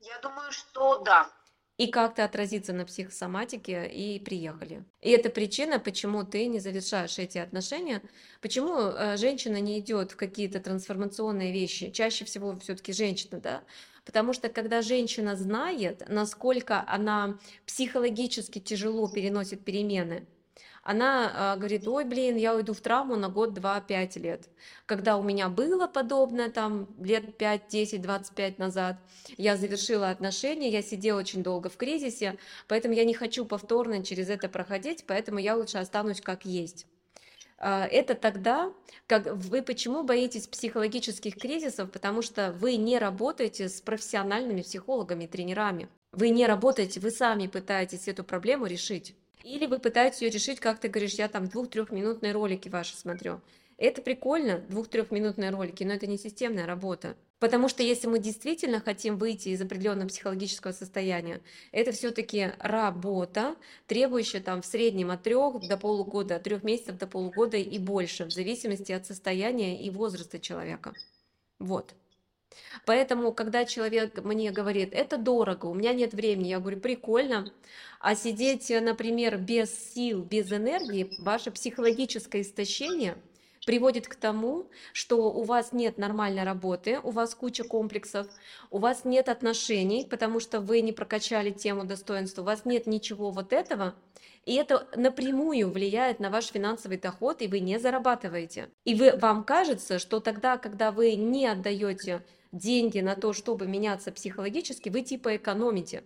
Я 0.00 0.18
думаю, 0.20 0.52
что 0.52 0.98
да 0.98 1.30
и 1.76 1.88
как-то 1.88 2.24
отразиться 2.24 2.72
на 2.72 2.84
психосоматике, 2.84 3.86
и 3.86 4.20
приехали. 4.20 4.84
И 5.00 5.10
это 5.10 5.28
причина, 5.28 5.80
почему 5.80 6.24
ты 6.24 6.46
не 6.46 6.60
завершаешь 6.60 7.18
эти 7.18 7.38
отношения, 7.38 8.00
почему 8.40 8.76
э, 8.76 9.16
женщина 9.16 9.60
не 9.60 9.80
идет 9.80 10.12
в 10.12 10.16
какие-то 10.16 10.60
трансформационные 10.60 11.52
вещи, 11.52 11.90
чаще 11.90 12.24
всего 12.24 12.56
все-таки 12.60 12.92
женщина, 12.92 13.40
да, 13.40 13.64
потому 14.04 14.32
что 14.32 14.48
когда 14.48 14.82
женщина 14.82 15.34
знает, 15.34 16.04
насколько 16.08 16.84
она 16.86 17.38
психологически 17.66 18.60
тяжело 18.60 19.08
переносит 19.08 19.64
перемены, 19.64 20.26
она 20.84 21.54
э, 21.54 21.58
говорит, 21.58 21.88
ой, 21.88 22.04
блин, 22.04 22.36
я 22.36 22.54
уйду 22.54 22.74
в 22.74 22.80
травму 22.80 23.16
на 23.16 23.30
год, 23.30 23.54
два, 23.54 23.80
пять 23.80 24.16
лет. 24.16 24.48
Когда 24.84 25.16
у 25.16 25.22
меня 25.22 25.48
было 25.48 25.86
подобное, 25.86 26.50
там, 26.50 26.88
лет 27.00 27.38
5, 27.38 27.68
10, 27.68 28.02
25 28.02 28.58
назад, 28.58 28.98
я 29.38 29.56
завершила 29.56 30.10
отношения, 30.10 30.68
я 30.68 30.82
сидела 30.82 31.20
очень 31.20 31.42
долго 31.42 31.70
в 31.70 31.78
кризисе, 31.78 32.36
поэтому 32.68 32.94
я 32.94 33.04
не 33.04 33.14
хочу 33.14 33.46
повторно 33.46 34.04
через 34.04 34.28
это 34.28 34.50
проходить, 34.50 35.04
поэтому 35.06 35.38
я 35.38 35.56
лучше 35.56 35.78
останусь 35.78 36.20
как 36.20 36.44
есть. 36.44 36.86
А, 37.56 37.86
это 37.86 38.14
тогда, 38.14 38.70
как 39.06 39.26
вы 39.26 39.62
почему 39.62 40.02
боитесь 40.02 40.46
психологических 40.46 41.36
кризисов, 41.36 41.90
потому 41.92 42.20
что 42.20 42.52
вы 42.52 42.76
не 42.76 42.98
работаете 42.98 43.70
с 43.70 43.80
профессиональными 43.80 44.60
психологами, 44.60 45.26
тренерами. 45.26 45.88
Вы 46.12 46.28
не 46.28 46.46
работаете, 46.46 47.00
вы 47.00 47.10
сами 47.10 47.46
пытаетесь 47.46 48.06
эту 48.06 48.22
проблему 48.22 48.66
решить. 48.66 49.16
Или 49.44 49.66
вы 49.66 49.78
пытаетесь 49.78 50.22
ее 50.22 50.30
решить, 50.30 50.58
как 50.58 50.80
ты 50.80 50.88
говоришь, 50.88 51.14
я 51.14 51.28
там 51.28 51.48
двух-трехминутные 51.48 52.32
ролики 52.32 52.70
ваши 52.70 52.96
смотрю. 52.96 53.42
Это 53.76 54.00
прикольно, 54.00 54.58
двух-трехминутные 54.58 55.50
ролики, 55.50 55.84
но 55.84 55.92
это 55.92 56.06
не 56.06 56.16
системная 56.16 56.64
работа. 56.64 57.14
Потому 57.40 57.68
что 57.68 57.82
если 57.82 58.06
мы 58.06 58.20
действительно 58.20 58.80
хотим 58.80 59.18
выйти 59.18 59.50
из 59.50 59.60
определенного 59.60 60.08
психологического 60.08 60.72
состояния, 60.72 61.42
это 61.72 61.92
все-таки 61.92 62.52
работа, 62.58 63.56
требующая 63.86 64.40
там 64.40 64.62
в 64.62 64.66
среднем 64.66 65.10
от 65.10 65.22
трех 65.24 65.60
до 65.68 65.76
полугода, 65.76 66.36
от 66.36 66.44
трех 66.44 66.62
месяцев 66.62 66.96
до 66.96 67.06
полугода 67.06 67.58
и 67.58 67.78
больше, 67.78 68.24
в 68.24 68.30
зависимости 68.30 68.92
от 68.92 69.04
состояния 69.04 69.78
и 69.78 69.90
возраста 69.90 70.38
человека. 70.38 70.94
Вот. 71.58 71.94
Поэтому, 72.86 73.32
когда 73.32 73.64
человек 73.64 74.22
мне 74.24 74.50
говорит, 74.50 74.90
это 74.92 75.16
дорого, 75.16 75.66
у 75.66 75.74
меня 75.74 75.92
нет 75.92 76.14
времени, 76.14 76.48
я 76.48 76.60
говорю, 76.60 76.80
прикольно, 76.80 77.52
а 78.00 78.14
сидеть, 78.14 78.70
например, 78.70 79.38
без 79.38 79.92
сил, 79.94 80.22
без 80.22 80.52
энергии, 80.52 81.14
ваше 81.18 81.50
психологическое 81.50 82.42
истощение 82.42 83.16
приводит 83.64 84.08
к 84.08 84.14
тому, 84.14 84.66
что 84.92 85.32
у 85.32 85.42
вас 85.42 85.72
нет 85.72 85.98
нормальной 85.98 86.44
работы, 86.44 87.00
у 87.02 87.10
вас 87.10 87.34
куча 87.34 87.64
комплексов, 87.64 88.26
у 88.70 88.78
вас 88.78 89.04
нет 89.04 89.28
отношений, 89.28 90.06
потому 90.08 90.40
что 90.40 90.60
вы 90.60 90.80
не 90.80 90.92
прокачали 90.92 91.50
тему 91.50 91.84
достоинства, 91.84 92.42
у 92.42 92.44
вас 92.44 92.64
нет 92.64 92.86
ничего 92.86 93.30
вот 93.30 93.52
этого, 93.52 93.94
и 94.44 94.54
это 94.54 94.86
напрямую 94.94 95.70
влияет 95.70 96.20
на 96.20 96.30
ваш 96.30 96.48
финансовый 96.48 96.98
доход, 96.98 97.40
и 97.40 97.48
вы 97.48 97.60
не 97.60 97.78
зарабатываете. 97.78 98.68
И 98.84 98.94
вы, 98.94 99.16
вам 99.16 99.44
кажется, 99.44 99.98
что 99.98 100.20
тогда, 100.20 100.58
когда 100.58 100.92
вы 100.92 101.14
не 101.14 101.46
отдаете 101.46 102.22
деньги 102.54 103.00
на 103.00 103.16
то, 103.16 103.32
чтобы 103.32 103.66
меняться 103.66 104.12
психологически, 104.12 104.88
вы 104.88 105.02
типа 105.02 105.36
экономите. 105.36 106.04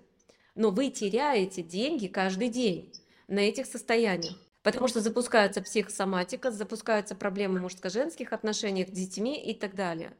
Но 0.54 0.70
вы 0.70 0.90
теряете 0.90 1.62
деньги 1.62 2.08
каждый 2.08 2.48
день 2.48 2.92
на 3.28 3.40
этих 3.40 3.66
состояниях. 3.66 4.34
Потому 4.62 4.88
что 4.88 5.00
запускается 5.00 5.62
психосоматика, 5.62 6.50
запускаются 6.50 7.14
проблемы 7.14 7.60
мужско-женских 7.60 8.32
отношений 8.32 8.84
с 8.84 8.90
детьми 8.90 9.40
и 9.40 9.54
так 9.54 9.74
далее. 9.74 10.12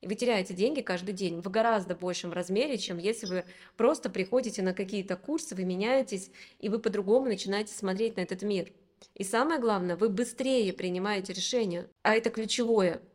И 0.00 0.08
вы 0.08 0.16
теряете 0.16 0.52
деньги 0.52 0.80
каждый 0.80 1.12
день 1.12 1.40
в 1.40 1.50
гораздо 1.50 1.94
большем 1.94 2.32
размере, 2.32 2.76
чем 2.76 2.98
если 2.98 3.26
вы 3.26 3.44
просто 3.76 4.10
приходите 4.10 4.62
на 4.62 4.74
какие-то 4.74 5.16
курсы, 5.16 5.54
вы 5.54 5.64
меняетесь, 5.64 6.30
и 6.58 6.68
вы 6.68 6.78
по-другому 6.78 7.26
начинаете 7.26 7.72
смотреть 7.72 8.16
на 8.16 8.22
этот 8.22 8.42
мир. 8.42 8.72
И 9.14 9.22
самое 9.22 9.60
главное, 9.60 9.96
вы 9.96 10.08
быстрее 10.08 10.72
принимаете 10.72 11.32
решения, 11.32 11.88
а 12.02 12.14
это 12.14 12.30
ключевое– 12.30 13.00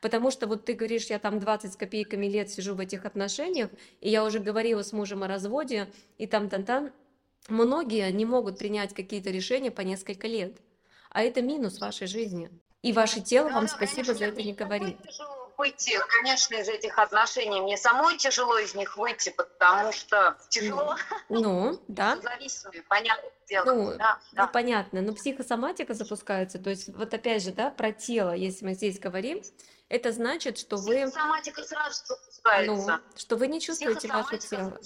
Потому 0.00 0.30
что 0.30 0.46
вот 0.46 0.64
ты 0.64 0.74
говоришь, 0.74 1.06
я 1.06 1.18
там 1.18 1.38
20 1.38 1.72
с 1.72 1.76
копейками 1.76 2.26
лет 2.26 2.50
сижу 2.50 2.74
в 2.74 2.80
этих 2.80 3.04
отношениях, 3.04 3.70
и 4.00 4.10
я 4.10 4.24
уже 4.24 4.38
говорила 4.38 4.82
с 4.82 4.92
мужем 4.92 5.22
о 5.22 5.28
разводе, 5.28 5.88
и 6.18 6.26
там-там-там. 6.26 6.92
Многие 7.48 8.10
не 8.12 8.24
могут 8.24 8.58
принять 8.58 8.94
какие-то 8.94 9.30
решения 9.30 9.70
по 9.70 9.80
несколько 9.80 10.28
лет. 10.28 10.56
А 11.10 11.22
это 11.22 11.42
минус 11.42 11.80
вашей 11.80 12.06
жизни. 12.06 12.50
И 12.82 12.92
ваше 12.92 13.20
тело 13.20 13.48
вам 13.48 13.68
спасибо 13.68 14.14
за 14.14 14.26
это 14.26 14.42
не 14.42 14.54
говорит. 14.54 14.96
выйти, 15.56 15.96
конечно, 16.08 16.56
из 16.56 16.68
этих 16.68 16.98
отношений. 16.98 17.60
Мне 17.60 17.76
самой 17.76 18.16
тяжело 18.18 18.58
из 18.58 18.74
них 18.74 18.96
выйти, 18.96 19.30
потому 19.30 19.92
что 19.92 20.36
тяжело. 20.48 20.96
Ну, 21.28 21.80
да. 21.86 22.18
Зависимые, 22.20 22.82
понятное 22.82 23.30
дело. 23.48 23.64
Ну, 23.66 23.96
да, 23.96 24.18
ну, 24.32 24.36
да. 24.36 24.46
понятно. 24.48 25.02
Но 25.02 25.14
психосоматика 25.14 25.94
запускается. 25.94 26.58
То 26.58 26.70
есть, 26.70 26.88
вот 26.88 27.14
опять 27.14 27.42
же, 27.44 27.52
да, 27.52 27.70
про 27.70 27.92
тело, 27.92 28.32
если 28.32 28.64
мы 28.64 28.74
здесь 28.74 28.98
говорим, 28.98 29.42
это 29.92 30.10
значит, 30.10 30.56
что 30.56 30.78
вы, 30.78 30.94
Психосоматика 30.94 31.62
сразу 31.62 32.02
ну, 32.08 32.16
запускается. 32.16 33.00
что 33.14 33.36
вы 33.36 33.46
не 33.46 33.60
чувствуете 33.60 34.08
Психосоматика 34.08 34.38
тело. 34.48 34.80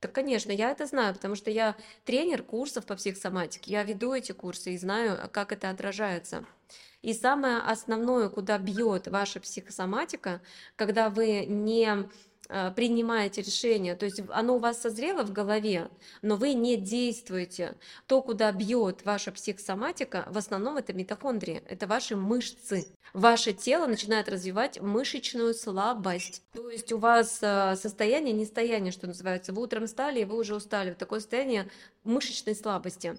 Да, 0.00 0.08
конечно, 0.08 0.50
я 0.50 0.72
это 0.72 0.86
знаю, 0.86 1.14
потому 1.14 1.36
что 1.36 1.52
я 1.52 1.76
тренер 2.04 2.42
курсов 2.42 2.84
по 2.84 2.96
психосоматике. 2.96 3.70
Я 3.70 3.84
веду 3.84 4.12
эти 4.12 4.32
курсы 4.32 4.74
и 4.74 4.76
знаю, 4.76 5.30
как 5.30 5.52
это 5.52 5.70
отражается. 5.70 6.44
И 7.02 7.14
самое 7.14 7.58
основное, 7.58 8.28
куда 8.28 8.58
бьет 8.58 9.06
ваша 9.06 9.38
психосоматика, 9.38 10.40
когда 10.74 11.08
вы 11.08 11.46
не 11.46 12.08
принимаете 12.48 13.42
решение, 13.42 13.94
то 13.94 14.04
есть 14.04 14.20
оно 14.28 14.56
у 14.56 14.58
вас 14.58 14.80
созрело 14.80 15.22
в 15.22 15.32
голове, 15.32 15.88
но 16.22 16.36
вы 16.36 16.54
не 16.54 16.76
действуете. 16.76 17.76
То, 18.06 18.20
куда 18.20 18.52
бьет 18.52 19.04
ваша 19.04 19.32
психосоматика, 19.32 20.26
в 20.28 20.36
основном 20.36 20.76
это 20.76 20.92
митохондрии, 20.92 21.62
это 21.68 21.86
ваши 21.86 22.16
мышцы. 22.16 22.86
Ваше 23.12 23.52
тело 23.52 23.86
начинает 23.86 24.28
развивать 24.28 24.80
мышечную 24.80 25.54
слабость. 25.54 26.42
То 26.52 26.70
есть 26.70 26.92
у 26.92 26.98
вас 26.98 27.38
э, 27.42 27.76
состояние 27.76 28.32
нестояние, 28.32 28.90
что 28.90 29.06
называется. 29.06 29.52
Вы 29.52 29.62
утром 29.62 29.86
встали, 29.86 30.20
и 30.20 30.24
вы 30.24 30.38
уже 30.38 30.54
устали. 30.54 30.94
Такое 30.94 31.20
состояние 31.20 31.68
мышечной 32.04 32.54
слабости. 32.54 33.18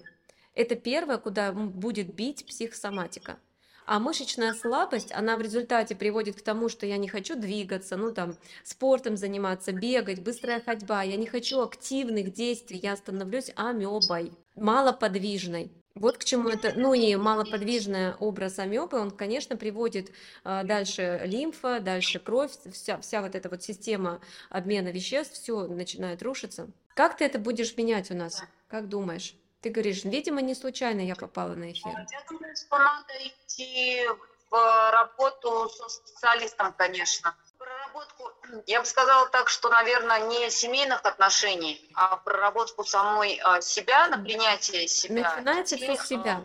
Это 0.54 0.74
первое, 0.74 1.18
куда 1.18 1.52
будет 1.52 2.12
бить 2.12 2.44
психосоматика. 2.46 3.38
А 3.86 3.98
мышечная 3.98 4.54
слабость, 4.54 5.12
она 5.12 5.36
в 5.36 5.42
результате 5.42 5.94
приводит 5.94 6.36
к 6.36 6.42
тому, 6.42 6.70
что 6.70 6.86
я 6.86 6.96
не 6.96 7.08
хочу 7.08 7.36
двигаться, 7.36 7.96
ну 7.96 8.12
там, 8.12 8.36
спортом 8.62 9.16
заниматься, 9.16 9.72
бегать, 9.72 10.22
быстрая 10.22 10.60
ходьба, 10.60 11.02
я 11.02 11.16
не 11.16 11.26
хочу 11.26 11.60
активных 11.60 12.32
действий, 12.32 12.78
я 12.82 12.96
становлюсь 12.96 13.52
амебой, 13.56 14.32
малоподвижной. 14.56 15.70
Вот 15.94 16.16
к 16.18 16.24
чему 16.24 16.48
это, 16.48 16.72
ну 16.74 16.94
и 16.94 17.14
малоподвижный 17.14 18.14
образ 18.14 18.58
амебы, 18.58 18.98
он, 18.98 19.10
конечно, 19.10 19.56
приводит 19.56 20.10
а, 20.42 20.64
дальше 20.64 21.20
лимфа, 21.24 21.78
дальше 21.78 22.18
кровь, 22.18 22.50
вся, 22.72 22.98
вся 22.98 23.22
вот 23.22 23.34
эта 23.36 23.48
вот 23.48 23.62
система 23.62 24.20
обмена 24.50 24.88
веществ, 24.88 25.34
все 25.34 25.66
начинает 25.66 26.22
рушиться. 26.22 26.68
Как 26.94 27.16
ты 27.16 27.24
это 27.24 27.38
будешь 27.38 27.76
менять 27.76 28.10
у 28.10 28.14
нас? 28.14 28.42
Как 28.68 28.88
думаешь? 28.88 29.36
Ты 29.64 29.70
говоришь, 29.70 30.04
видимо, 30.04 30.42
не 30.42 30.54
случайно 30.54 31.00
я 31.00 31.16
попала 31.16 31.54
на 31.54 31.72
эфир. 31.72 31.90
Я 31.90 32.22
думаю, 32.28 32.54
что 32.54 32.76
надо 32.76 33.14
идти 33.22 34.06
в 34.50 34.90
работу 34.92 35.70
со 35.70 35.88
специалистом, 35.88 36.74
конечно. 36.74 37.34
Проработку, 37.56 38.30
я 38.66 38.80
бы 38.80 38.86
сказала 38.86 39.26
так, 39.30 39.48
что, 39.48 39.70
наверное, 39.70 40.26
не 40.26 40.50
семейных 40.50 41.02
отношений, 41.06 41.80
а 41.94 42.18
проработку 42.18 42.84
самой 42.84 43.40
а, 43.42 43.62
себя, 43.62 44.08
на 44.08 44.18
принятие 44.18 44.86
себя. 44.86 45.34
Начинается 45.34 45.76
все 45.78 45.96
с 45.96 46.06
себя. 46.08 46.42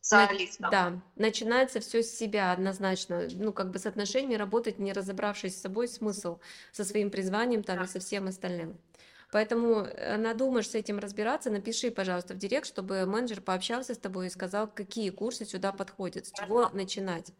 специалистом. 0.00 0.70
Да, 0.70 0.92
начинается 1.16 1.80
все 1.80 2.02
с 2.02 2.10
себя 2.10 2.52
однозначно. 2.52 3.28
Ну, 3.32 3.52
как 3.52 3.70
бы 3.70 3.78
с 3.78 3.84
отношениями 3.84 4.36
работать, 4.36 4.78
не 4.78 4.94
разобравшись 4.94 5.58
с 5.58 5.60
собой, 5.60 5.88
смысл 5.88 6.38
со 6.72 6.86
своим 6.86 7.10
призванием 7.10 7.62
там 7.62 7.84
и 7.84 7.86
со 7.86 8.00
всем 8.00 8.28
остальным. 8.28 8.78
Поэтому 9.30 9.82
э, 9.82 10.16
надумаешь 10.16 10.68
с 10.70 10.74
этим 10.74 10.98
разбираться, 10.98 11.50
напиши, 11.50 11.90
пожалуйста, 11.90 12.34
в 12.34 12.38
директ, 12.38 12.66
чтобы 12.66 13.06
менеджер 13.06 13.40
пообщался 13.40 13.94
с 13.94 13.98
тобой 13.98 14.26
и 14.26 14.30
сказал, 14.30 14.68
какие 14.68 15.10
курсы 15.10 15.44
сюда 15.44 15.72
подходят, 15.72 16.26
с 16.26 16.32
чего 16.32 16.68
начинать. 16.70 17.32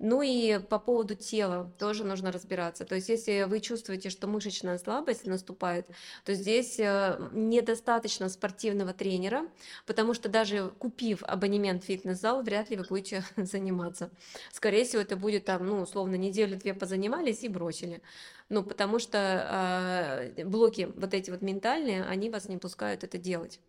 Ну 0.00 0.22
и 0.22 0.58
по 0.58 0.80
поводу 0.80 1.14
тела 1.14 1.72
тоже 1.78 2.04
нужно 2.04 2.32
разбираться. 2.32 2.84
То 2.84 2.96
есть, 2.96 3.08
если 3.08 3.44
вы 3.48 3.60
чувствуете, 3.60 4.10
что 4.10 4.26
мышечная 4.26 4.76
слабость 4.78 5.24
наступает, 5.24 5.86
то 6.24 6.34
здесь 6.34 6.80
э, 6.80 7.30
недостаточно 7.32 8.28
спортивного 8.28 8.92
тренера, 8.92 9.48
потому 9.86 10.12
что 10.12 10.28
даже 10.28 10.72
купив 10.78 11.22
абонемент 11.22 11.84
в 11.84 11.86
фитнес-зал, 11.86 12.42
вряд 12.42 12.70
ли 12.70 12.76
вы 12.76 12.84
будете 12.88 13.24
заниматься. 13.36 14.10
Скорее 14.52 14.84
всего, 14.84 15.00
это 15.00 15.16
будет 15.16 15.44
там, 15.44 15.64
ну, 15.64 15.80
условно, 15.80 16.16
неделю-две 16.16 16.74
позанимались 16.74 17.44
и 17.44 17.48
бросили. 17.48 18.02
Ну, 18.48 18.64
потому 18.64 18.98
что 18.98 20.28
э, 20.36 20.44
блоки 20.44 20.92
вот 20.96 21.14
эти 21.14 21.30
вот 21.30 21.40
ментальные, 21.40 22.04
они 22.04 22.30
вас 22.30 22.48
не 22.48 22.58
пускают 22.58 23.04
это 23.04 23.16
делать. 23.16 23.60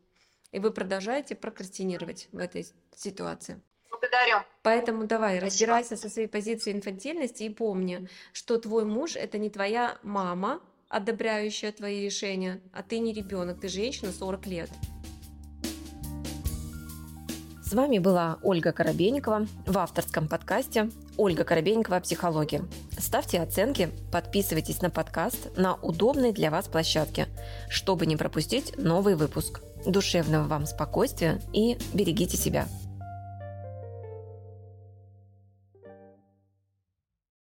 И 0.52 0.60
вы 0.60 0.72
продолжаете 0.72 1.36
прокрастинировать 1.36 2.30
в 2.32 2.40
этой 2.40 2.66
ситуации. 2.96 3.62
Благодарю. 4.00 4.38
Поэтому 4.64 5.06
давай, 5.06 5.38
Спасибо. 5.38 5.46
разбирайся 5.46 5.98
со 5.98 6.10
своей 6.10 6.28
позицией 6.28 6.76
инфантильности 6.76 7.44
и 7.44 7.50
помни, 7.50 8.08
что 8.34 8.58
твой 8.58 8.86
муж 8.86 9.16
это 9.16 9.38
не 9.38 9.50
твоя 9.50 9.98
мама, 10.04 10.62
одобряющая 10.90 11.72
твои 11.72 12.04
решения, 12.06 12.62
а 12.74 12.84
ты 12.84 13.00
не 13.00 13.14
ребенок, 13.14 13.60
ты 13.60 13.68
женщина 13.68 14.12
40 14.12 14.46
лет. 14.48 14.70
С 17.66 17.74
вами 17.74 17.98
была 17.98 18.38
Ольга 18.44 18.72
Коробейникова 18.72 19.48
в 19.66 19.78
авторском 19.80 20.28
подкасте 20.28 20.92
«Ольга 21.18 21.44
Коробейникова. 21.44 22.00
Психология». 22.00 22.62
Ставьте 23.00 23.42
оценки, 23.42 23.90
подписывайтесь 24.12 24.84
на 24.84 24.92
подкаст 24.92 25.58
на 25.58 25.74
удобной 25.74 26.32
для 26.32 26.52
вас 26.52 26.68
площадке, 26.68 27.28
чтобы 27.68 28.06
не 28.06 28.18
пропустить 28.18 28.78
новый 28.78 29.16
выпуск. 29.16 29.62
Душевного 29.84 30.44
вам 30.44 30.68
спокойствия 30.68 31.42
и 31.54 31.78
берегите 31.92 32.38
себя. 32.38 32.68